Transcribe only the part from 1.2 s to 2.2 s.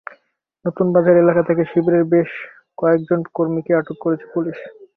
এলাকা থেকে শিবিরের